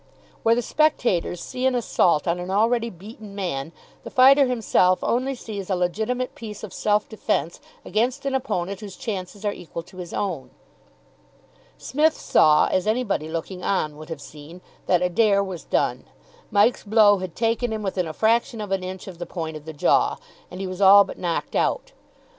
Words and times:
Where 0.41 0.55
the 0.55 0.63
spectators 0.63 1.41
see 1.41 1.67
an 1.67 1.75
assault 1.75 2.27
on 2.27 2.39
an 2.39 2.49
already 2.49 2.89
beaten 2.89 3.35
man, 3.35 3.71
the 4.03 4.09
fighter 4.09 4.47
himself 4.47 4.97
only 5.03 5.35
sees 5.35 5.69
a 5.69 5.75
legitimate 5.75 6.33
piece 6.33 6.63
of 6.63 6.73
self 6.73 7.07
defence 7.07 7.59
against 7.85 8.25
an 8.25 8.33
opponent 8.33 8.79
whose 8.79 8.95
chances 8.95 9.45
are 9.45 9.53
equal 9.53 9.83
to 9.83 9.97
his 9.97 10.11
own. 10.11 10.49
Psmith 11.77 12.17
saw, 12.19 12.65
as 12.69 12.87
anybody 12.87 13.29
looking 13.29 13.61
on 13.63 13.95
would 13.95 14.09
have 14.09 14.21
seen, 14.21 14.61
that 14.87 15.03
Adair 15.03 15.43
was 15.43 15.63
done. 15.65 16.05
Mike's 16.49 16.83
blow 16.83 17.19
had 17.19 17.35
taken 17.35 17.71
him 17.71 17.83
within 17.83 18.07
a 18.07 18.13
fraction 18.13 18.59
of 18.59 18.71
an 18.71 18.83
inch 18.83 19.05
of 19.05 19.19
the 19.19 19.27
point 19.27 19.55
of 19.55 19.65
the 19.65 19.71
jaw, 19.73 20.17
and 20.49 20.59
he 20.59 20.65
was 20.65 20.81
all 20.81 21.03
but 21.03 21.19
knocked 21.19 21.55
out. 21.55 21.91